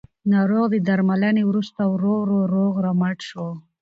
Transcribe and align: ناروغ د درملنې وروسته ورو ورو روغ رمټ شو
ناروغ 0.31 0.65
د 0.71 0.75
درملنې 0.87 1.43
وروسته 1.45 1.81
ورو 1.87 2.13
ورو 2.23 2.39
روغ 2.53 2.73
رمټ 2.85 3.17
شو 3.29 3.47